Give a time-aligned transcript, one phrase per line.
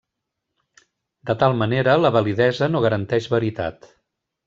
[1.31, 3.93] De tal manera, la validesa no garanteix veritat.